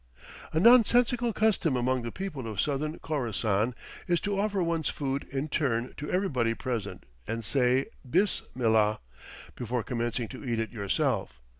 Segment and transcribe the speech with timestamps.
[0.51, 3.75] A nonsensical custom among the people of Southern Khorassan
[4.07, 8.97] is to offer one's food in turn to everybody present and say, "Bis millah,"
[9.55, 11.39] before commencing to eat it yourself.